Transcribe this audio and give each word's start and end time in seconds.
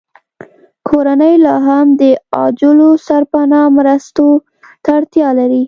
کورنۍ 0.87 1.35
لاهم 1.45 1.87
د 2.01 2.03
عاجلو 2.35 2.89
سرپناه 3.07 3.67
مرستو 3.77 4.29
ته 4.83 4.89
اړتیا 4.97 5.27
لري 5.39 5.59